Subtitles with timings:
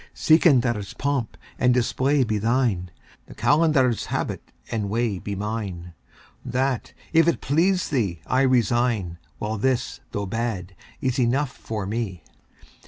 [0.15, 2.89] Sikandar's3 pomp and display be thine,
[3.27, 5.93] the Qalandar's4 habit and way be mine;
[6.43, 12.23] That, if it please thee, I resign, while this, though bad, is enough for me.